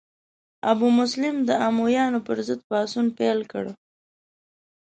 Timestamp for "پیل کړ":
3.17-3.65